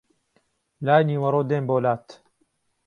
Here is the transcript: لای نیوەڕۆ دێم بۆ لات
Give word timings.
لای 0.85 1.03
نیوەڕۆ 1.09 1.41
دێم 1.49 1.63
بۆ 1.69 1.77
لات 1.83 2.05